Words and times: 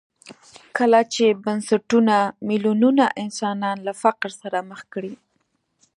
کله 0.77 0.99
چې 1.13 1.25
بنسټونه 1.43 2.15
میلیونونه 2.47 3.05
انسانان 3.23 3.77
له 3.87 3.93
فقر 4.01 4.29
سره 4.41 4.57
مخ 4.69 4.81
کړي. 4.93 5.13